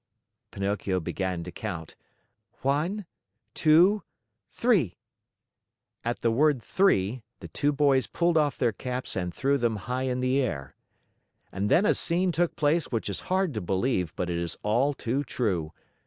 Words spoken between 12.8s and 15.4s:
which is hard to believe, but it is all too